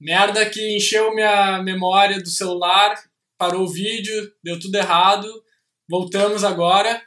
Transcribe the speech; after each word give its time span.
Merda 0.00 0.48
que 0.48 0.74
encheu 0.74 1.14
minha 1.14 1.62
memória 1.62 2.22
do 2.22 2.30
celular, 2.30 2.98
parou 3.36 3.64
o 3.64 3.68
vídeo, 3.68 4.32
deu 4.42 4.58
tudo 4.58 4.74
errado. 4.76 5.28
Voltamos 5.86 6.42
agora. 6.42 7.04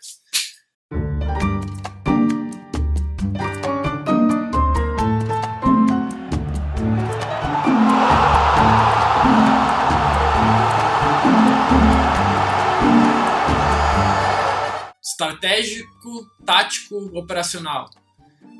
Estratégico, 15.01 16.27
tático, 16.45 16.95
operacional. 17.17 17.89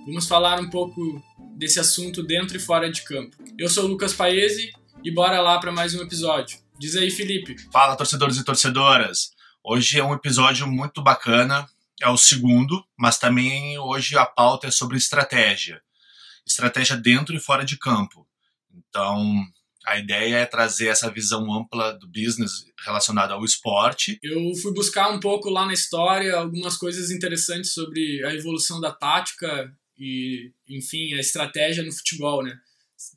Vamos 0.06 0.28
falar 0.28 0.60
um 0.60 0.70
pouco 0.70 1.24
desse 1.56 1.80
assunto 1.80 2.22
dentro 2.22 2.58
e 2.58 2.60
fora 2.60 2.92
de 2.92 3.04
campo. 3.04 3.38
Eu 3.58 3.70
sou 3.70 3.86
o 3.86 3.88
Lucas 3.88 4.14
Paese 4.14 4.74
e 5.02 5.10
bora 5.10 5.40
lá 5.40 5.58
para 5.60 5.72
mais 5.72 5.96
um 5.96 6.02
episódio. 6.02 6.60
Diz 6.78 6.98
aí, 6.98 7.10
Felipe. 7.10 7.56
Fala, 7.72 7.96
torcedores 7.96 8.36
e 8.36 8.44
torcedoras. 8.44 9.32
Hoje 9.64 10.00
é 10.00 10.04
um 10.04 10.14
episódio 10.14 10.68
muito 10.68 11.02
bacana, 11.02 11.66
é 12.02 12.10
o 12.10 12.18
segundo, 12.18 12.84
mas 12.98 13.18
também 13.18 13.80
hoje 13.80 14.18
a 14.18 14.26
pauta 14.26 14.68
é 14.68 14.72
sobre 14.72 14.98
estratégia. 14.98 15.82
Estratégia 16.46 16.98
dentro 16.98 17.34
e 17.34 17.40
fora 17.40 17.64
de 17.64 17.78
campo. 17.78 18.28
Então, 18.76 19.42
a 19.86 19.98
ideia 19.98 20.36
é 20.36 20.46
trazer 20.46 20.88
essa 20.88 21.10
visão 21.10 21.50
ampla 21.54 21.94
do 21.94 22.08
business 22.08 22.66
relacionada 22.86 23.36
ao 23.36 23.46
esporte. 23.46 24.20
Eu 24.22 24.54
fui 24.62 24.74
buscar 24.74 25.12
um 25.12 25.20
pouco 25.22 25.50
lá 25.50 25.66
na 25.66 25.74
história 25.74 26.36
algumas 26.36 26.76
coisas 26.76 27.10
interessantes 27.10 27.74
sobre 27.74 28.22
a 28.26 28.34
evolução 28.34 28.82
da 28.82 28.92
tática 28.92 29.74
e, 29.98 30.52
enfim, 30.68 31.14
a 31.14 31.20
estratégia 31.20 31.84
no 31.84 31.92
futebol, 31.92 32.44
né? 32.44 32.58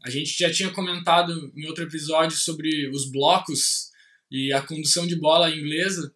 A 0.04 0.10
gente 0.10 0.36
já 0.36 0.50
tinha 0.50 0.70
comentado 0.70 1.52
em 1.56 1.66
outro 1.66 1.84
episódio 1.84 2.36
sobre 2.36 2.88
os 2.90 3.10
blocos 3.10 3.90
e 4.30 4.52
a 4.52 4.60
condução 4.60 5.06
de 5.06 5.16
bola 5.16 5.50
inglesa, 5.50 6.12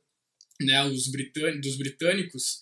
né, 0.60 0.84
os 0.84 1.08
britânicos, 1.08 1.60
dos 1.62 1.76
britânicos, 1.78 2.60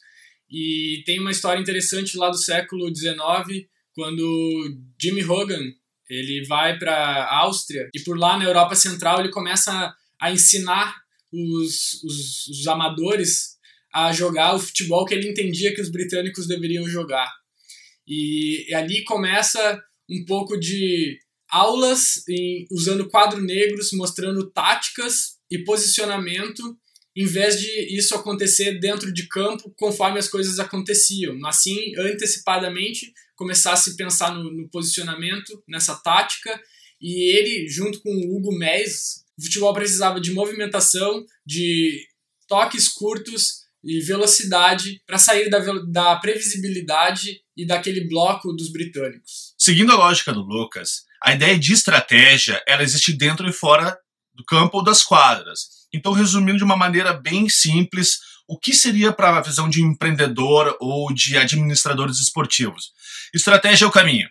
e 0.51 1.03
tem 1.05 1.19
uma 1.19 1.31
história 1.31 1.61
interessante 1.61 2.17
lá 2.17 2.31
do 2.31 2.37
século 2.37 2.95
XIX, 2.95 3.67
quando 3.93 4.79
Jimmy 5.01 5.25
Hogan 5.25 5.73
ele 6.09 6.45
vai 6.47 6.79
para 6.79 6.95
a 6.95 7.41
Áustria 7.41 7.91
e 7.95 8.01
por 8.01 8.19
lá 8.19 8.39
na 8.39 8.45
Europa 8.45 8.75
Central 8.75 9.21
ele 9.21 9.31
começa 9.31 9.95
a 10.21 10.33
ensinar 10.33 10.95
os, 11.31 12.03
os, 12.03 12.47
os 12.49 12.67
amadores 12.67 13.59
a 13.93 14.13
jogar 14.13 14.55
o 14.55 14.59
futebol 14.59 15.05
que 15.05 15.15
ele 15.15 15.29
entendia 15.29 15.75
que 15.75 15.81
os 15.81 15.91
britânicos 15.91 16.47
deveriam 16.47 16.89
jogar. 16.89 17.31
E, 18.09 18.71
e 18.71 18.75
ali 18.75 19.05
começa 19.05 19.81
um 20.11 20.25
pouco 20.25 20.59
de 20.59 21.19
aulas 21.51 22.23
em, 22.29 22.67
usando 22.71 23.09
quadros 23.09 23.45
negros, 23.45 23.93
mostrando 23.93 24.51
táticas 24.51 25.39
e 25.51 25.59
posicionamento, 25.59 26.77
em 27.15 27.27
vez 27.27 27.61
de 27.61 27.97
isso 27.97 28.15
acontecer 28.15 28.79
dentro 28.79 29.13
de 29.13 29.27
campo 29.29 29.73
conforme 29.77 30.19
as 30.19 30.29
coisas 30.29 30.59
aconteciam. 30.59 31.37
Assim, 31.47 31.93
antecipadamente, 31.99 33.13
começar 33.37 33.73
a 33.73 33.77
se 33.77 33.97
pensar 33.97 34.35
no, 34.35 34.53
no 34.53 34.69
posicionamento, 34.69 35.63
nessa 35.69 35.95
tática, 35.97 36.61
e 37.01 37.37
ele, 37.37 37.69
junto 37.69 38.01
com 38.01 38.11
o 38.11 38.37
Hugo 38.37 38.53
Mês, 38.57 39.25
o 39.39 39.43
futebol 39.43 39.73
precisava 39.73 40.21
de 40.21 40.33
movimentação, 40.33 41.25
de 41.47 42.05
toques 42.49 42.89
curtos 42.89 43.68
e 43.89 44.01
velocidade 44.01 45.01
para 45.07 45.19
sair 45.19 45.49
da, 45.49 45.59
da 45.91 46.17
previsibilidade 46.17 47.41
e 47.57 47.67
daquele 47.67 48.07
bloco 48.07 48.53
dos 48.53 48.71
britânicos. 48.71 49.55
Seguindo 49.59 49.93
a 49.93 49.97
lógica 49.97 50.33
do 50.33 50.43
Lucas, 50.43 51.05
a 51.23 51.33
ideia 51.33 51.59
de 51.59 51.73
estratégia 51.73 52.63
ela 52.67 52.83
existe 52.83 53.13
dentro 53.13 53.49
e 53.49 53.53
fora 53.53 53.99
do 54.35 54.45
campo 54.45 54.79
ou 54.79 54.85
das 54.85 55.03
quadras. 55.03 55.79
Então, 55.93 56.13
resumindo 56.13 56.59
de 56.59 56.65
uma 56.65 56.77
maneira 56.77 57.13
bem 57.15 57.49
simples, 57.49 58.19
o 58.47 58.59
que 58.59 58.75
seria 58.75 59.13
para 59.13 59.37
a 59.37 59.41
visão 59.41 59.69
de 59.69 59.83
empreendedor 59.83 60.77
ou 60.81 61.13
de 61.13 61.37
administradores 61.37 62.19
esportivos? 62.19 62.93
Estratégia 63.35 63.85
é 63.85 63.89
o 63.89 63.93
caminho. 63.93 64.29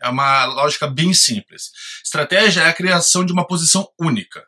É 0.00 0.08
uma 0.08 0.44
lógica 0.46 0.86
bem 0.86 1.12
simples. 1.12 1.70
Estratégia 2.04 2.62
é 2.62 2.68
a 2.68 2.74
criação 2.74 3.24
de 3.24 3.32
uma 3.32 3.46
posição 3.46 3.88
única. 3.98 4.46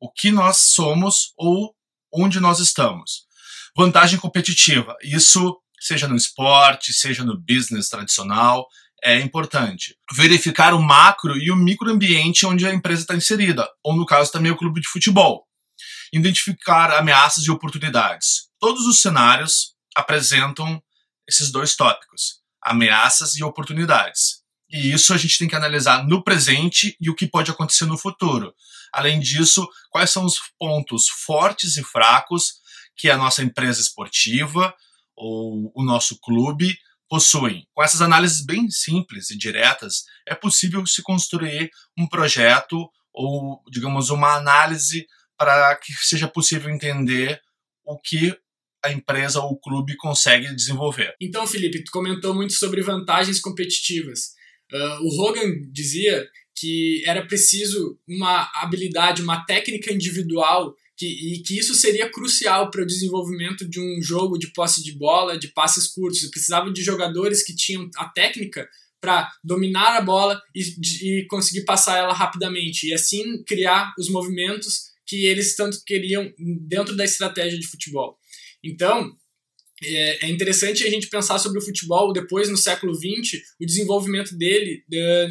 O 0.00 0.10
que 0.10 0.30
nós 0.30 0.58
somos 0.58 1.32
ou 1.36 1.74
onde 2.12 2.40
nós 2.40 2.58
estamos. 2.58 3.26
Vantagem 3.76 4.18
competitiva. 4.18 4.96
Isso 5.02 5.58
seja 5.80 6.06
no 6.06 6.16
esporte, 6.16 6.92
seja 6.92 7.24
no 7.24 7.38
business 7.38 7.88
tradicional, 7.88 8.68
é 9.02 9.18
importante. 9.18 9.96
Verificar 10.12 10.74
o 10.74 10.82
macro 10.82 11.36
e 11.36 11.50
o 11.50 11.56
microambiente 11.56 12.46
onde 12.46 12.66
a 12.66 12.72
empresa 12.72 13.02
está 13.02 13.16
inserida, 13.16 13.68
ou 13.82 13.96
no 13.96 14.06
caso 14.06 14.30
também 14.30 14.52
o 14.52 14.56
clube 14.56 14.80
de 14.80 14.88
futebol. 14.88 15.44
Identificar 16.12 16.92
ameaças 16.92 17.44
e 17.44 17.50
oportunidades. 17.50 18.48
Todos 18.60 18.86
os 18.86 19.00
cenários 19.00 19.74
apresentam 19.96 20.80
esses 21.26 21.50
dois 21.50 21.74
tópicos, 21.74 22.40
ameaças 22.62 23.34
e 23.34 23.42
oportunidades. 23.42 24.42
E 24.70 24.92
isso 24.92 25.12
a 25.12 25.16
gente 25.16 25.38
tem 25.38 25.48
que 25.48 25.56
analisar 25.56 26.06
no 26.06 26.22
presente 26.22 26.96
e 27.00 27.10
o 27.10 27.14
que 27.14 27.26
pode 27.26 27.50
acontecer 27.50 27.86
no 27.86 27.98
futuro. 27.98 28.54
Além 28.92 29.18
disso, 29.18 29.68
quais 29.90 30.10
são 30.10 30.24
os 30.24 30.36
pontos 30.58 31.08
fortes 31.08 31.76
e 31.76 31.82
fracos 31.82 32.54
que 32.96 33.10
a 33.10 33.16
nossa 33.16 33.42
empresa 33.42 33.80
esportiva, 33.80 34.74
ou 35.16 35.72
o 35.74 35.84
nosso 35.84 36.18
clube 36.20 36.76
possuem. 37.08 37.66
Com 37.74 37.82
essas 37.82 38.00
análises 38.00 38.44
bem 38.44 38.70
simples 38.70 39.30
e 39.30 39.36
diretas, 39.36 40.04
é 40.26 40.34
possível 40.34 40.86
se 40.86 41.02
construir 41.02 41.70
um 41.98 42.06
projeto 42.06 42.88
ou, 43.12 43.62
digamos, 43.70 44.08
uma 44.08 44.34
análise 44.34 45.06
para 45.36 45.76
que 45.76 45.92
seja 45.92 46.26
possível 46.26 46.70
entender 46.70 47.40
o 47.84 47.98
que 47.98 48.34
a 48.84 48.90
empresa 48.90 49.40
ou 49.40 49.52
o 49.52 49.60
clube 49.60 49.96
consegue 49.96 50.54
desenvolver. 50.54 51.14
Então, 51.20 51.46
Felipe, 51.46 51.84
tu 51.84 51.92
comentou 51.92 52.34
muito 52.34 52.54
sobre 52.54 52.82
vantagens 52.82 53.40
competitivas. 53.40 54.32
Uh, 54.72 55.06
o 55.06 55.20
Hogan 55.20 55.70
dizia 55.70 56.26
que 56.56 57.02
era 57.06 57.26
preciso 57.26 57.98
uma 58.08 58.50
habilidade, 58.54 59.22
uma 59.22 59.44
técnica 59.44 59.92
individual 59.92 60.74
que, 60.96 61.06
e 61.06 61.42
que 61.42 61.58
isso 61.58 61.74
seria 61.74 62.10
crucial 62.10 62.70
para 62.70 62.82
o 62.82 62.86
desenvolvimento 62.86 63.68
de 63.68 63.80
um 63.80 64.00
jogo 64.00 64.38
de 64.38 64.52
posse 64.52 64.82
de 64.82 64.92
bola, 64.92 65.38
de 65.38 65.48
passes 65.48 65.86
curtos. 65.86 66.22
Eu 66.22 66.30
precisava 66.30 66.70
de 66.70 66.82
jogadores 66.82 67.42
que 67.42 67.54
tinham 67.54 67.88
a 67.96 68.06
técnica 68.08 68.68
para 69.00 69.32
dominar 69.42 69.96
a 69.96 70.00
bola 70.00 70.40
e, 70.54 70.62
e 71.20 71.26
conseguir 71.26 71.64
passar 71.64 71.98
ela 71.98 72.12
rapidamente 72.12 72.86
e 72.86 72.94
assim 72.94 73.42
criar 73.42 73.92
os 73.98 74.08
movimentos 74.08 74.92
que 75.04 75.26
eles 75.26 75.56
tanto 75.56 75.82
queriam 75.84 76.32
dentro 76.38 76.96
da 76.96 77.04
estratégia 77.04 77.58
de 77.58 77.66
futebol. 77.66 78.16
Então, 78.62 79.12
é, 79.82 80.26
é 80.26 80.30
interessante 80.30 80.84
a 80.84 80.90
gente 80.90 81.08
pensar 81.08 81.38
sobre 81.38 81.58
o 81.58 81.62
futebol 81.62 82.12
depois, 82.12 82.48
no 82.48 82.56
século 82.56 82.94
XX, 82.94 83.42
o 83.60 83.66
desenvolvimento 83.66 84.36
dele 84.36 84.84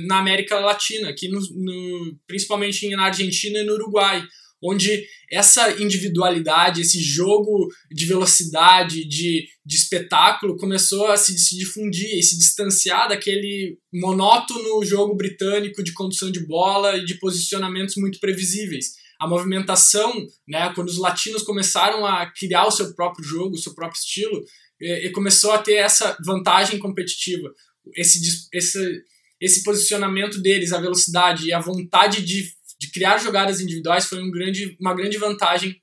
na 0.06 0.20
América 0.20 0.60
Latina, 0.60 1.10
aqui 1.10 1.30
no, 1.30 1.40
no, 1.40 2.20
principalmente 2.28 2.90
na 2.90 3.06
Argentina 3.06 3.60
e 3.60 3.64
no 3.64 3.74
Uruguai, 3.74 4.22
onde 4.64 5.06
essa 5.32 5.82
individualidade, 5.82 6.82
esse 6.82 7.02
jogo 7.02 7.68
de 7.90 8.06
velocidade, 8.06 9.08
de, 9.08 9.48
de 9.66 9.76
espetáculo, 9.76 10.58
começou 10.58 11.08
a 11.08 11.18
se, 11.18 11.38
se 11.38 11.58
difundir 11.58 12.18
e 12.18 12.22
se 12.22 12.38
distanciar 12.38 13.10
daquele 13.10 13.78
monótono 13.94 14.84
jogo 14.84 15.16
britânico 15.16 15.84
de 15.84 15.94
condução 15.94 16.32
de 16.32 16.46
bola 16.46 16.98
e 16.98 17.06
de 17.06 17.16
posicionamentos 17.16 17.96
muito 17.98 18.20
previsíveis. 18.20 18.92
A 19.20 19.28
movimentação, 19.28 20.14
né, 20.48 20.72
quando 20.74 20.90
os 20.90 20.98
latinos 20.98 21.44
começaram 21.44 22.06
a 22.06 22.26
criar 22.32 22.66
o 22.66 22.72
seu 22.72 22.94
próprio 22.94 23.24
jogo, 23.24 23.56
o 23.56 23.60
seu 23.60 23.74
próprio 23.74 24.00
estilo, 24.00 24.44
e, 24.80 25.08
e 25.08 25.12
começou 25.12 25.52
a 25.52 25.60
ter 25.60 25.76
essa 25.76 26.18
vantagem 26.26 26.80
competitiva, 26.80 27.54
esse, 27.96 28.20
esse, 28.54 29.04
esse 29.40 29.64
posicionamento 29.64 30.42
deles, 30.42 30.74
a 30.74 30.82
velocidade 30.82 31.48
e 31.48 31.54
a 31.54 31.60
vontade 31.60 32.24
de 32.24 32.52
de 32.82 32.90
criar 32.90 33.20
jogadas 33.20 33.62
individuais 33.62 34.08
foi 34.08 34.24
um 34.24 34.32
grande, 34.32 34.76
uma 34.82 34.96
grande 34.96 35.20
vantagem 35.20 35.80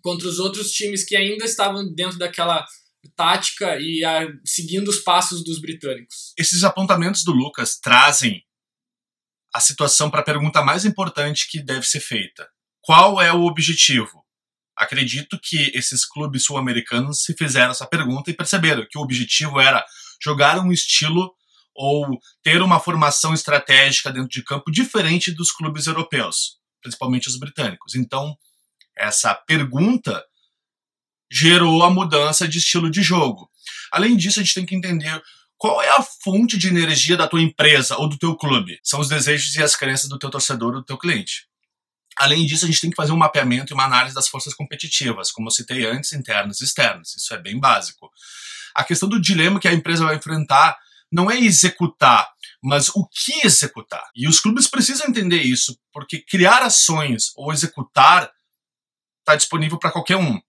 contra 0.00 0.28
os 0.28 0.38
outros 0.38 0.70
times 0.70 1.04
que 1.04 1.16
ainda 1.16 1.44
estavam 1.44 1.92
dentro 1.92 2.16
daquela 2.16 2.64
tática 3.16 3.76
e 3.80 4.04
a, 4.04 4.28
seguindo 4.44 4.86
os 4.86 5.00
passos 5.00 5.42
dos 5.42 5.60
britânicos. 5.60 6.32
Esses 6.38 6.62
apontamentos 6.62 7.24
do 7.24 7.32
Lucas 7.32 7.76
trazem 7.80 8.44
a 9.52 9.58
situação 9.58 10.08
para 10.08 10.20
a 10.20 10.24
pergunta 10.24 10.62
mais 10.62 10.84
importante 10.84 11.50
que 11.50 11.60
deve 11.60 11.84
ser 11.84 12.00
feita: 12.00 12.48
qual 12.80 13.20
é 13.20 13.32
o 13.32 13.44
objetivo? 13.44 14.24
Acredito 14.76 15.40
que 15.42 15.72
esses 15.74 16.04
clubes 16.04 16.44
sul-americanos 16.44 17.24
se 17.24 17.34
fizeram 17.34 17.72
essa 17.72 17.86
pergunta 17.86 18.30
e 18.30 18.36
perceberam 18.36 18.86
que 18.88 18.96
o 18.96 19.00
objetivo 19.00 19.58
era 19.58 19.84
jogar 20.22 20.60
um 20.60 20.70
estilo 20.70 21.34
ou 21.78 22.18
ter 22.42 22.60
uma 22.60 22.80
formação 22.80 23.32
estratégica 23.32 24.10
dentro 24.10 24.28
de 24.28 24.42
campo 24.42 24.68
diferente 24.68 25.30
dos 25.30 25.52
clubes 25.52 25.86
europeus, 25.86 26.58
principalmente 26.82 27.28
os 27.28 27.38
britânicos. 27.38 27.94
Então, 27.94 28.36
essa 28.96 29.32
pergunta 29.32 30.24
gerou 31.30 31.84
a 31.84 31.90
mudança 31.90 32.48
de 32.48 32.58
estilo 32.58 32.90
de 32.90 33.00
jogo. 33.00 33.48
Além 33.92 34.16
disso, 34.16 34.40
a 34.40 34.42
gente 34.42 34.54
tem 34.54 34.66
que 34.66 34.74
entender 34.74 35.22
qual 35.56 35.80
é 35.80 35.88
a 35.88 36.02
fonte 36.02 36.58
de 36.58 36.66
energia 36.66 37.16
da 37.16 37.28
tua 37.28 37.40
empresa 37.40 37.96
ou 37.96 38.08
do 38.08 38.18
teu 38.18 38.34
clube? 38.34 38.80
São 38.82 38.98
os 38.98 39.08
desejos 39.08 39.54
e 39.54 39.62
as 39.62 39.76
crenças 39.76 40.08
do 40.08 40.18
teu 40.18 40.30
torcedor 40.30 40.74
ou 40.74 40.80
do 40.80 40.84
teu 40.84 40.98
cliente. 40.98 41.46
Além 42.16 42.44
disso, 42.44 42.64
a 42.64 42.68
gente 42.68 42.80
tem 42.80 42.90
que 42.90 42.96
fazer 42.96 43.12
um 43.12 43.16
mapeamento 43.16 43.72
e 43.72 43.74
uma 43.74 43.84
análise 43.84 44.16
das 44.16 44.26
forças 44.26 44.52
competitivas, 44.52 45.30
como 45.30 45.46
eu 45.46 45.52
citei 45.52 45.86
antes, 45.86 46.12
internas 46.12 46.60
e 46.60 46.64
externas. 46.64 47.14
Isso 47.14 47.32
é 47.32 47.38
bem 47.38 47.60
básico. 47.60 48.10
A 48.74 48.82
questão 48.82 49.08
do 49.08 49.20
dilema 49.20 49.60
que 49.60 49.68
a 49.68 49.72
empresa 49.72 50.04
vai 50.04 50.16
enfrentar 50.16 50.76
não 51.10 51.30
é 51.30 51.38
executar, 51.38 52.28
mas 52.62 52.88
o 52.90 53.06
que 53.06 53.46
executar. 53.46 54.04
E 54.14 54.28
os 54.28 54.40
clubes 54.40 54.66
precisam 54.66 55.08
entender 55.08 55.42
isso, 55.42 55.78
porque 55.92 56.20
criar 56.20 56.62
ações 56.62 57.32
ou 57.36 57.52
executar 57.52 58.30
está 59.20 59.36
disponível 59.36 59.78
para 59.78 59.90
qualquer 59.90 60.16
um. 60.16 60.40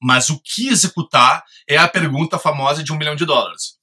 Mas 0.00 0.28
o 0.28 0.40
que 0.40 0.68
executar 0.68 1.42
é 1.68 1.76
a 1.76 1.88
pergunta 1.88 2.38
famosa 2.38 2.84
de 2.84 2.92
um 2.92 2.98
milhão 2.98 3.16
de 3.16 3.24
dólares. 3.24 3.76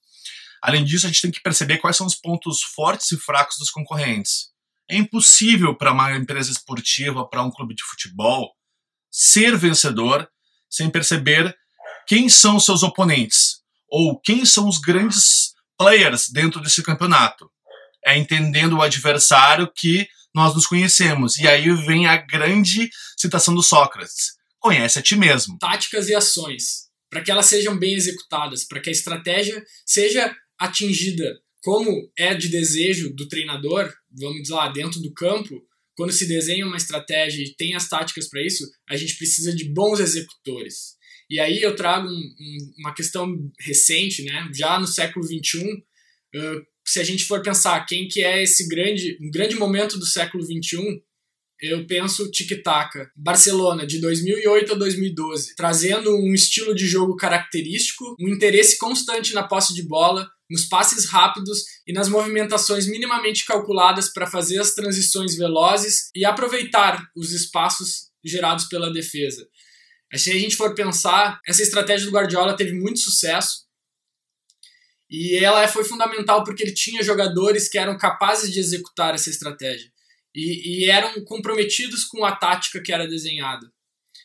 Além 0.62 0.86
disso, 0.86 1.06
a 1.06 1.10
gente 1.10 1.22
tem 1.22 1.32
que 1.32 1.42
perceber 1.42 1.80
quais 1.80 1.98
são 1.98 2.08
os 2.08 2.16
pontos 2.16 2.62
fortes 2.62 3.12
e 3.12 3.18
fracos 3.18 3.58
dos 3.58 3.70
concorrentes. 3.70 4.52
É 4.90 4.96
impossível 4.96 5.76
para 5.76 5.92
uma 5.92 6.16
empresa 6.16 6.52
esportiva, 6.52 7.28
para 7.28 7.44
um 7.44 7.52
clube 7.52 7.74
de 7.74 7.84
futebol, 7.84 8.52
ser 9.12 9.58
vencedor 9.58 10.30
sem 10.70 10.90
perceber 10.90 11.56
quem 12.08 12.30
são 12.30 12.60
seus 12.60 12.84
oponentes 12.84 13.62
ou 13.90 14.20
quem 14.20 14.46
são 14.46 14.68
os 14.68 14.80
grandes 14.80 15.53
players 15.84 16.30
dentro 16.30 16.62
desse 16.62 16.82
campeonato. 16.82 17.50
É 18.06 18.18
entendendo 18.18 18.78
o 18.78 18.82
adversário 18.82 19.70
que 19.74 20.08
nós 20.34 20.56
nos 20.56 20.66
conhecemos. 20.66 21.38
E 21.38 21.48
aí 21.48 21.70
vem 21.86 22.08
a 22.08 22.18
grande 22.18 22.90
citação 23.18 23.54
do 23.54 23.62
Sócrates: 23.62 24.34
conhece 24.60 25.00
a 25.00 25.02
ti 25.02 25.16
mesmo. 25.16 25.58
Táticas 25.60 26.08
e 26.08 26.16
ações, 26.16 26.88
para 27.10 27.22
que 27.22 27.32
elas 27.32 27.46
sejam 27.46 27.78
bem 27.78 27.94
executadas, 27.94 28.64
para 28.64 28.80
que 28.80 28.90
a 28.90 28.94
estratégia 28.94 29.64
seja 29.86 30.34
atingida 30.58 31.40
como 31.62 32.12
é 32.18 32.34
de 32.34 32.50
desejo 32.50 33.14
do 33.14 33.28
treinador, 33.28 33.94
vamos 34.12 34.50
lá, 34.50 34.70
dentro 34.70 35.00
do 35.00 35.14
campo, 35.14 35.66
quando 35.96 36.12
se 36.12 36.28
desenha 36.28 36.66
uma 36.66 36.76
estratégia 36.76 37.42
e 37.42 37.56
tem 37.56 37.74
as 37.74 37.88
táticas 37.88 38.28
para 38.28 38.46
isso, 38.46 38.70
a 38.90 38.98
gente 38.98 39.16
precisa 39.16 39.56
de 39.56 39.70
bons 39.70 40.02
executores. 40.02 40.96
E 41.34 41.40
aí 41.40 41.64
eu 41.64 41.76
trago 41.76 42.08
um, 42.08 42.12
um, 42.12 42.58
uma 42.78 42.94
questão 42.94 43.36
recente, 43.60 44.22
né? 44.22 44.52
Já 44.54 44.80
no 44.80 44.86
século 44.86 45.26
XXI, 45.26 45.64
uh, 45.68 46.62
se 46.86 47.00
a 47.00 47.04
gente 47.04 47.26
for 47.26 47.42
pensar 47.42 47.84
quem 47.88 48.08
que 48.08 48.24
é 48.24 48.44
esse 48.44 48.68
grande, 48.68 49.18
um 49.20 49.32
grande 49.32 49.56
momento 49.56 49.98
do 49.98 50.06
século 50.06 50.44
XXI, 50.44 51.02
eu 51.60 51.88
penso 51.88 52.30
tic-tac. 52.30 53.08
Barcelona, 53.16 53.84
de 53.84 54.00
2008 54.00 54.74
a 54.74 54.76
2012, 54.76 55.56
trazendo 55.56 56.16
um 56.16 56.36
estilo 56.36 56.76
de 56.76 56.86
jogo 56.86 57.16
característico, 57.16 58.16
um 58.20 58.30
interesse 58.30 58.78
constante 58.78 59.34
na 59.34 59.42
posse 59.42 59.74
de 59.74 59.82
bola, 59.82 60.30
nos 60.48 60.66
passes 60.66 61.10
rápidos 61.10 61.64
e 61.88 61.94
nas 61.94 62.10
movimentações 62.10 62.86
minimamente 62.86 63.44
calculadas 63.44 64.14
para 64.14 64.28
fazer 64.28 64.60
as 64.60 64.76
transições 64.76 65.36
velozes 65.36 66.12
e 66.16 66.26
aproveitar 66.26 67.04
os 67.16 67.32
espaços 67.32 68.12
gerados 68.24 68.66
pela 68.66 68.94
defesa. 68.94 69.48
Se 70.18 70.32
a 70.32 70.34
gente 70.34 70.56
for 70.56 70.76
pensar, 70.76 71.40
essa 71.48 71.62
estratégia 71.62 72.06
do 72.06 72.12
Guardiola 72.12 72.56
teve 72.56 72.74
muito 72.74 73.00
sucesso 73.00 73.64
e 75.10 75.38
ela 75.38 75.68
foi 75.68 75.84
fundamental 75.84 76.44
porque 76.44 76.64
ele 76.64 76.74
tinha 76.74 77.04
jogadores 77.04 77.70
que 77.70 77.78
eram 77.78 77.98
capazes 77.98 78.52
de 78.52 78.60
executar 78.60 79.14
essa 79.14 79.30
estratégia 79.30 79.92
e, 80.36 80.86
e 80.86 80.90
eram 80.90 81.24
comprometidos 81.26 82.04
com 82.06 82.26
a 82.26 82.36
tática 82.36 82.82
que 82.82 82.92
era 82.92 83.08
desenhada. 83.08 83.72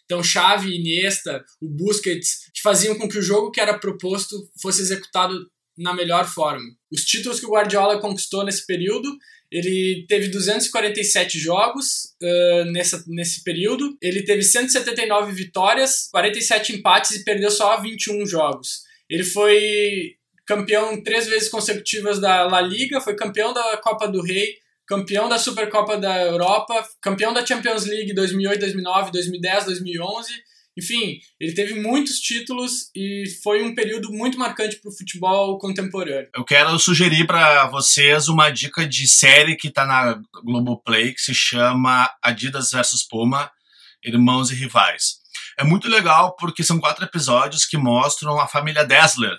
Então, 0.05 0.23
Xavi, 0.23 0.75
Iniesta, 0.75 1.45
o 1.61 1.69
Busquets, 1.69 2.51
que 2.55 2.63
faziam 2.63 2.97
com 2.97 3.07
que 3.07 3.19
o 3.19 3.23
jogo 3.23 3.51
que 3.51 3.61
era 3.61 3.79
proposto 3.79 4.51
fosse 4.61 4.81
executado 4.81 5.51
na 5.79 5.95
melhor 5.95 6.27
forma. 6.27 6.65
Os 6.91 7.05
títulos 7.05 7.39
que 7.39 7.47
o 7.47 7.51
Guardiola 7.51 8.01
conquistou 8.01 8.45
nesse 8.45 8.67
período, 8.67 9.09
ele 9.51 10.05
teve 10.09 10.29
247 10.29 11.39
jogos 11.39 12.15
uh, 12.23 12.65
nessa, 12.73 13.03
nesse 13.07 13.43
período, 13.43 13.97
ele 14.03 14.23
teve 14.23 14.43
179 14.43 15.33
vitórias, 15.33 16.09
47 16.11 16.77
empates 16.77 17.13
e 17.13 17.25
perdeu 17.25 17.51
só 17.51 17.81
21 17.81 18.27
jogos. 18.27 18.83
Ele 19.09 19.25
foi 19.25 20.17
campeão 20.47 21.03
três 21.03 21.27
vezes 21.27 21.49
consecutivas 21.49 22.21
da 22.21 22.45
La 22.45 22.61
Liga, 22.61 23.01
foi 23.01 23.15
campeão 23.15 23.53
da 23.53 23.77
Copa 23.79 24.09
do 24.09 24.21
Rei, 24.21 24.57
campeão 24.87 25.29
da 25.29 25.39
Supercopa 25.39 25.97
da 25.97 26.23
Europa, 26.23 26.87
campeão 27.01 27.33
da 27.33 27.45
Champions 27.45 27.85
League 27.85 28.15
2008, 28.15 28.61
2009, 28.61 29.13
2010, 29.13 29.65
2011 29.67 30.48
enfim, 30.79 31.19
ele 31.41 31.53
teve 31.55 31.75
muitos 31.81 32.21
títulos 32.21 32.89
e 32.95 33.25
foi 33.43 33.65
um 33.65 33.75
período 33.75 34.13
muito 34.13 34.39
marcante 34.39 34.77
para 34.77 34.89
o 34.89 34.97
futebol 34.97 35.59
contemporâneo. 35.59 36.31
Eu 36.33 36.45
quero 36.45 36.79
sugerir 36.79 37.27
para 37.27 37.67
vocês 37.67 38.29
uma 38.29 38.49
dica 38.49 38.87
de 38.87 39.09
série 39.09 39.57
que 39.57 39.67
está 39.67 39.85
na 39.85 40.23
Globoplay 40.45 41.13
que 41.13 41.21
se 41.21 41.35
chama 41.35 42.09
Adidas 42.23 42.71
vs 42.71 43.03
Puma, 43.09 43.51
Irmãos 44.05 44.53
e 44.53 44.55
Rivais. 44.55 45.19
É 45.59 45.65
muito 45.65 45.89
legal 45.89 46.37
porque 46.37 46.63
são 46.63 46.79
quatro 46.79 47.05
episódios 47.05 47.67
que 47.67 47.77
mostram 47.77 48.39
a 48.39 48.47
família 48.47 48.87
Dassler, 48.87 49.37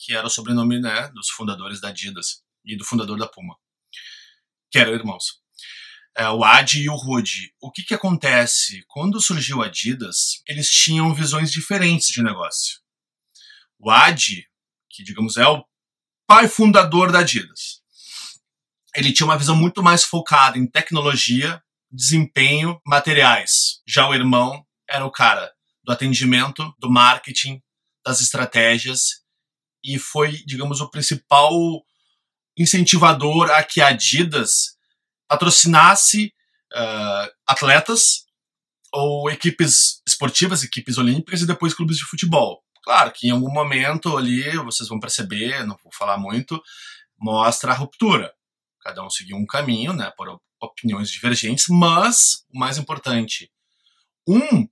que 0.00 0.12
era 0.12 0.26
o 0.26 0.30
sobrenome 0.30 0.80
né, 0.80 1.08
dos 1.14 1.30
fundadores 1.30 1.80
da 1.80 1.90
Adidas 1.90 2.42
e 2.64 2.76
do 2.76 2.84
fundador 2.84 3.16
da 3.16 3.28
Puma, 3.28 3.54
que 4.68 4.80
eram 4.80 4.92
irmãos 4.92 5.41
é, 6.16 6.28
o 6.28 6.44
Ad 6.44 6.78
e 6.78 6.88
o 6.88 6.94
Rude. 6.94 7.52
O 7.60 7.70
que, 7.70 7.82
que 7.82 7.94
acontece? 7.94 8.84
Quando 8.88 9.20
surgiu 9.20 9.62
a 9.62 9.66
Adidas, 9.66 10.42
eles 10.46 10.68
tinham 10.68 11.14
visões 11.14 11.50
diferentes 11.50 12.08
de 12.08 12.22
negócio. 12.22 12.80
O 13.78 13.90
Ad, 13.90 14.46
que 14.90 15.02
digamos 15.02 15.36
é 15.36 15.46
o 15.46 15.64
pai 16.26 16.48
fundador 16.48 17.10
da 17.10 17.20
Adidas, 17.20 17.82
ele 18.94 19.12
tinha 19.12 19.26
uma 19.26 19.38
visão 19.38 19.56
muito 19.56 19.82
mais 19.82 20.04
focada 20.04 20.58
em 20.58 20.66
tecnologia, 20.66 21.62
desempenho, 21.90 22.80
materiais. 22.86 23.80
Já 23.86 24.08
o 24.08 24.14
irmão 24.14 24.64
era 24.88 25.04
o 25.04 25.10
cara 25.10 25.50
do 25.82 25.92
atendimento, 25.92 26.74
do 26.78 26.90
marketing, 26.90 27.60
das 28.04 28.20
estratégias 28.20 29.22
e 29.82 29.98
foi, 29.98 30.42
digamos, 30.44 30.80
o 30.80 30.90
principal 30.90 31.52
incentivador 32.56 33.50
a 33.50 33.62
que 33.64 33.80
a 33.80 33.88
Adidas 33.88 34.76
patrocinasse 35.32 36.30
uh, 36.74 37.32
atletas 37.46 38.26
ou 38.92 39.30
equipes 39.30 40.02
esportivas, 40.06 40.62
equipes 40.62 40.98
olímpicas 40.98 41.40
e 41.40 41.46
depois 41.46 41.72
clubes 41.72 41.96
de 41.96 42.04
futebol. 42.04 42.62
Claro 42.84 43.10
que 43.12 43.28
em 43.28 43.30
algum 43.30 43.50
momento 43.50 44.18
ali, 44.18 44.54
vocês 44.58 44.90
vão 44.90 45.00
perceber, 45.00 45.64
não 45.64 45.78
vou 45.82 45.90
falar 45.94 46.18
muito, 46.18 46.62
mostra 47.18 47.72
a 47.72 47.74
ruptura. 47.74 48.30
Cada 48.82 49.02
um 49.02 49.08
seguiu 49.08 49.38
um 49.38 49.46
caminho, 49.46 49.94
né, 49.94 50.12
por 50.18 50.38
opiniões 50.60 51.10
divergentes, 51.10 51.64
mas 51.70 52.44
o 52.52 52.58
mais 52.58 52.76
importante, 52.76 53.50
um 54.28 54.68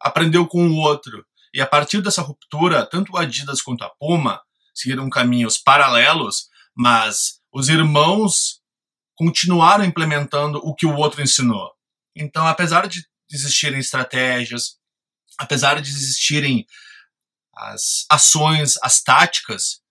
aprendeu 0.00 0.44
com 0.44 0.66
o 0.66 0.76
outro 0.76 1.24
e 1.54 1.60
a 1.60 1.66
partir 1.66 2.02
dessa 2.02 2.22
ruptura, 2.22 2.84
tanto 2.84 3.12
o 3.12 3.16
Adidas 3.16 3.62
quanto 3.62 3.84
a 3.84 3.90
Puma 3.90 4.40
seguiram 4.74 5.08
caminhos 5.08 5.56
paralelos, 5.56 6.48
mas 6.74 7.40
os 7.52 7.68
irmãos 7.68 8.59
continuaram 9.20 9.84
implementando 9.84 10.56
o 10.64 10.74
que 10.74 10.86
o 10.86 10.96
outro 10.96 11.20
ensinou. 11.20 11.70
Então, 12.16 12.46
apesar 12.46 12.88
de 12.88 13.04
existirem 13.30 13.78
estratégias, 13.78 14.78
apesar 15.38 15.78
de 15.78 15.90
existirem 15.90 16.66
as 17.54 18.06
ações, 18.10 18.78
as 18.82 19.02
táticas, 19.02 19.82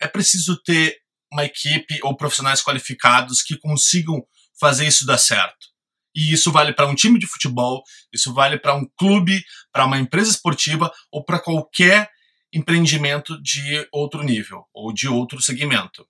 é 0.00 0.06
preciso 0.06 0.62
ter 0.62 0.96
uma 1.32 1.44
equipe 1.44 1.98
ou 2.04 2.16
profissionais 2.16 2.62
qualificados 2.62 3.42
que 3.42 3.58
consigam 3.58 4.24
fazer 4.60 4.86
isso 4.86 5.04
dar 5.04 5.18
certo. 5.18 5.66
E 6.14 6.32
isso 6.32 6.52
vale 6.52 6.72
para 6.72 6.86
um 6.86 6.94
time 6.94 7.18
de 7.18 7.26
futebol, 7.26 7.82
isso 8.12 8.32
vale 8.32 8.60
para 8.60 8.76
um 8.76 8.88
clube, 8.96 9.44
para 9.72 9.86
uma 9.86 9.98
empresa 9.98 10.30
esportiva 10.30 10.88
ou 11.10 11.24
para 11.24 11.40
qualquer 11.40 12.08
empreendimento 12.52 13.42
de 13.42 13.88
outro 13.90 14.22
nível 14.22 14.64
ou 14.72 14.92
de 14.92 15.08
outro 15.08 15.42
segmento. 15.42 16.06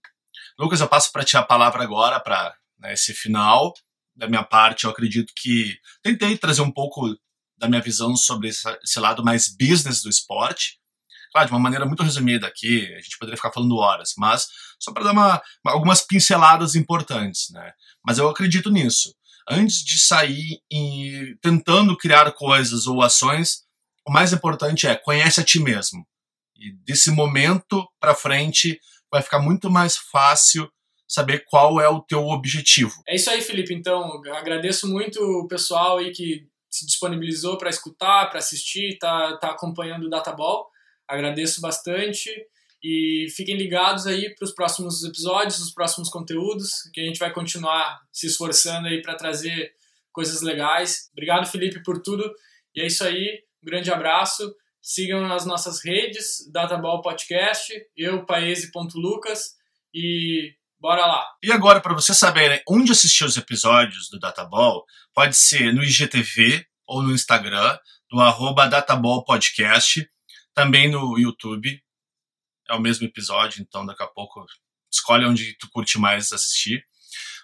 Lucas, 0.59 0.81
eu 0.81 0.89
passo 0.89 1.13
para 1.13 1.25
ti 1.25 1.37
a 1.37 1.43
palavra 1.43 1.83
agora 1.83 2.19
para 2.19 2.55
né, 2.79 2.95
esse 2.95 3.13
final. 3.13 3.75
Da 4.15 4.27
minha 4.27 4.43
parte, 4.43 4.85
eu 4.85 4.91
acredito 4.91 5.33
que 5.37 5.79
tentei 6.03 6.39
trazer 6.39 6.63
um 6.63 6.71
pouco 6.71 7.15
da 7.59 7.69
minha 7.69 7.83
visão 7.83 8.17
sobre 8.17 8.49
esse 8.49 9.01
lado 9.01 9.23
mais 9.23 9.49
business 9.49 10.03
do 10.03 10.09
esporte. 10.09 10.79
Claro, 11.33 11.49
de 11.49 11.53
uma 11.53 11.61
maneira 11.61 11.85
muito 11.85 12.03
resumida 12.03 12.47
aqui, 12.47 12.87
a 12.95 13.01
gente 13.01 13.19
poderia 13.19 13.37
ficar 13.37 13.53
falando 13.53 13.77
horas, 13.77 14.15
mas 14.17 14.49
só 14.79 14.93
para 14.93 15.05
dar 15.05 15.13
uma, 15.13 15.43
algumas 15.67 16.01
pinceladas 16.01 16.75
importantes, 16.75 17.51
né? 17.51 17.73
Mas 18.05 18.17
eu 18.17 18.29
acredito 18.29 18.71
nisso. 18.71 19.15
Antes 19.49 19.85
de 19.85 19.99
sair 19.99 20.61
e 20.71 21.37
tentando 21.43 21.97
criar 21.97 22.33
coisas 22.33 22.87
ou 22.87 23.03
ações, 23.03 23.65
o 24.07 24.11
mais 24.11 24.33
importante 24.33 24.87
é 24.87 24.97
conhece 24.97 25.41
a 25.41 25.45
ti 25.45 25.61
mesmo. 25.61 26.07
E 26.57 26.73
desse 26.85 27.11
momento 27.11 27.87
para 28.01 28.15
frente, 28.15 28.81
vai 29.11 29.23
ficar 29.23 29.39
muito 29.39 29.71
mais 29.71 29.97
fácil 29.97 30.71
saber 31.09 31.45
qual 31.47 31.81
é 31.81 31.89
o 31.89 32.01
teu 32.01 32.27
objetivo. 32.27 32.93
É 33.07 33.15
isso 33.15 33.31
aí, 33.31 33.41
Felipe. 33.41 33.73
Então, 33.73 34.21
agradeço 34.35 34.89
muito 34.89 35.21
o 35.21 35.47
pessoal 35.47 35.99
aí 35.99 36.11
que 36.11 36.47
se 36.69 36.85
disponibilizou 36.85 37.57
para 37.57 37.71
escutar, 37.71 38.29
para 38.29 38.39
assistir, 38.39 38.99
tá, 38.99 39.37
tá 39.39 39.51
acompanhando 39.51 40.07
o 40.07 40.11
Databall. 40.11 40.69
Agradeço 41.09 41.61
bastante 41.61 42.31
E 42.83 43.29
fiquem 43.35 43.57
ligados 43.57 44.07
aí 44.07 44.35
para 44.35 44.45
os 44.45 44.53
próximos 44.53 45.03
episódios, 45.05 45.61
os 45.61 45.73
próximos 45.73 46.09
conteúdos, 46.09 46.83
que 46.93 47.01
a 47.01 47.05
gente 47.05 47.19
vai 47.19 47.33
continuar 47.33 48.01
se 48.13 48.27
esforçando 48.27 48.89
aí 48.89 49.01
para 49.01 49.15
trazer 49.15 49.73
coisas 50.13 50.43
legais. 50.43 51.09
Obrigado, 51.13 51.47
Felipe, 51.47 51.83
por 51.83 52.03
tudo. 52.03 52.31
E 52.75 52.81
é 52.83 52.87
isso 52.87 53.05
aí. 53.05 53.43
Um 53.63 53.67
grande 53.67 53.91
abraço. 53.91 54.55
Sigam 54.89 55.33
as 55.33 55.45
nossas 55.45 55.85
redes, 55.85 56.49
Databall 56.53 57.03
Podcast, 57.03 57.75
eu, 57.97 58.25
paese.lucas 58.25 59.57
e 59.93 60.55
bora 60.79 61.05
lá. 61.05 61.27
E 61.43 61.51
agora, 61.51 61.81
para 61.81 61.93
vocês 61.93 62.17
saberem 62.17 62.63
onde 62.69 62.93
assistir 62.93 63.25
os 63.25 63.37
episódios 63.37 64.09
do 64.09 64.21
Databall, 64.21 64.85
pode 65.13 65.37
ser 65.37 65.75
no 65.75 65.83
IGTV 65.83 66.65
ou 66.87 67.03
no 67.03 67.13
Instagram, 67.13 67.77
do 68.09 68.21
arroba 68.21 68.69
Databall 68.69 69.25
Podcast, 69.25 70.09
também 70.55 70.89
no 70.89 71.19
YouTube, 71.19 71.83
é 72.71 72.75
o 72.75 72.81
mesmo 72.81 73.09
episódio, 73.09 73.61
então 73.61 73.85
daqui 73.85 74.05
a 74.05 74.07
pouco 74.07 74.47
escolhe 74.89 75.25
onde 75.25 75.59
tu 75.59 75.69
curte 75.73 75.99
mais 75.99 76.33
assistir. 76.33 76.87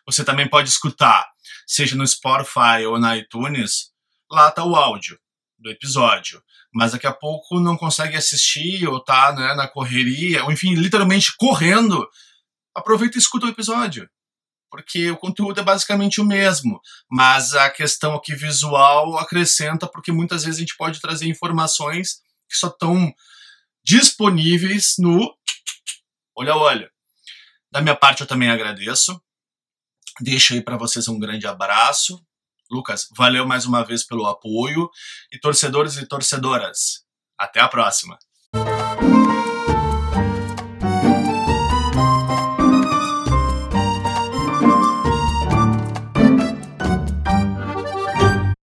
Você 0.06 0.24
também 0.24 0.48
pode 0.48 0.68
escutar, 0.68 1.28
seja 1.66 1.96
no 1.96 2.06
Spotify 2.06 2.86
ou 2.86 3.00
na 3.00 3.16
iTunes, 3.16 3.90
lá 4.30 4.48
tá 4.52 4.64
o 4.64 4.76
áudio 4.76 5.18
do 5.58 5.72
episódio 5.72 6.40
mas 6.72 6.92
daqui 6.92 7.06
a 7.06 7.12
pouco 7.12 7.60
não 7.60 7.76
consegue 7.76 8.16
assistir 8.16 8.88
ou 8.88 8.98
tá 8.98 9.32
né, 9.32 9.54
na 9.54 9.68
correria, 9.68 10.44
ou 10.44 10.50
enfim, 10.50 10.74
literalmente 10.74 11.36
correndo, 11.36 12.08
aproveita 12.74 13.18
e 13.18 13.20
escuta 13.20 13.46
o 13.46 13.50
episódio. 13.50 14.08
Porque 14.70 15.10
o 15.10 15.18
conteúdo 15.18 15.60
é 15.60 15.62
basicamente 15.62 16.18
o 16.18 16.24
mesmo, 16.24 16.80
mas 17.10 17.54
a 17.54 17.68
questão 17.68 18.14
aqui 18.14 18.34
visual 18.34 19.18
acrescenta, 19.18 19.86
porque 19.86 20.10
muitas 20.10 20.44
vezes 20.44 20.58
a 20.58 20.60
gente 20.60 20.76
pode 20.76 20.98
trazer 20.98 21.28
informações 21.28 22.22
que 22.48 22.56
só 22.56 22.68
estão 22.68 23.12
disponíveis 23.84 24.94
no 24.98 25.34
olha 26.34 26.56
olha. 26.56 26.90
Da 27.70 27.82
minha 27.82 27.96
parte 27.96 28.22
eu 28.22 28.26
também 28.26 28.50
agradeço. 28.50 29.20
Deixo 30.20 30.54
aí 30.54 30.62
para 30.62 30.78
vocês 30.78 31.06
um 31.06 31.18
grande 31.18 31.46
abraço 31.46 32.24
Lucas, 32.72 33.06
valeu 33.14 33.46
mais 33.46 33.66
uma 33.66 33.84
vez 33.84 34.02
pelo 34.02 34.26
apoio 34.26 34.88
e 35.30 35.38
torcedores 35.38 35.96
e 35.98 36.06
torcedoras. 36.06 37.04
Até 37.38 37.60
a 37.60 37.68
próxima. 37.68 38.18